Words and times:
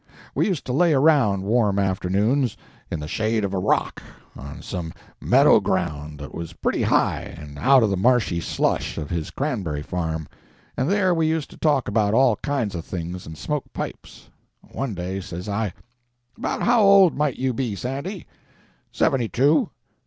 We 0.33 0.47
used 0.47 0.65
to 0.65 0.73
lay 0.73 0.95
around, 0.95 1.43
warm 1.43 1.77
afternoons, 1.77 2.57
in 2.89 2.99
the 2.99 3.07
shade 3.07 3.45
of 3.45 3.53
a 3.53 3.59
rock, 3.59 4.01
on 4.35 4.63
some 4.63 4.93
meadow 5.21 5.59
ground 5.59 6.17
that 6.17 6.33
was 6.33 6.53
pretty 6.53 6.81
high 6.81 7.21
and 7.21 7.59
out 7.59 7.83
of 7.83 7.91
the 7.91 7.97
marshy 7.97 8.39
slush 8.41 8.97
of 8.97 9.11
his 9.11 9.29
cranberry 9.29 9.83
farm, 9.83 10.27
and 10.75 10.89
there 10.89 11.13
we 11.13 11.27
used 11.27 11.51
to 11.51 11.57
talk 11.57 11.87
about 11.87 12.15
all 12.15 12.35
kinds 12.37 12.73
of 12.73 12.83
things, 12.83 13.27
and 13.27 13.37
smoke 13.37 13.71
pipes. 13.73 14.31
One 14.71 14.95
day, 14.95 15.19
says 15.21 15.47
I— 15.47 15.71
"About 16.35 16.63
how 16.63 16.81
old 16.81 17.15
might 17.15 17.35
you 17.37 17.53
be, 17.53 17.75
Sandy?" 17.75 18.25
"Seventy 18.91 19.29
two." 19.29 19.69